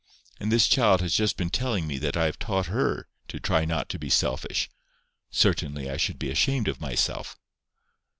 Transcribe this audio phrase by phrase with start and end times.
[0.39, 3.65] And this child has just been telling me that I have taught her to try
[3.65, 4.67] not to be selfish.
[5.29, 7.37] Certainly I should be ashamed of myself."